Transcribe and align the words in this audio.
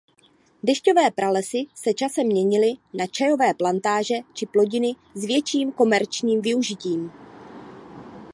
Dešťové 0.63 1.11
pralesy 1.11 1.65
se 1.75 1.93
časem 1.93 2.27
měnili 2.27 2.71
na 2.93 3.07
čajové 3.07 3.53
plantáže 3.53 4.15
či 4.33 4.45
plodiny 4.45 4.93
s 5.15 5.25
větším 5.25 5.71
komerčním 5.71 6.41
využitím. 6.41 7.11